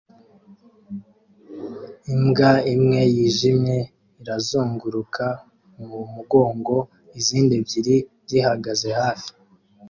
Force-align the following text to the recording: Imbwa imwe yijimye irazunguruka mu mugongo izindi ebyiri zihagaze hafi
Imbwa 2.13 2.51
imwe 2.73 3.01
yijimye 3.15 3.77
irazunguruka 4.21 5.25
mu 5.87 5.99
mugongo 6.13 6.75
izindi 7.19 7.53
ebyiri 7.61 7.97
zihagaze 8.29 8.89
hafi 9.01 9.29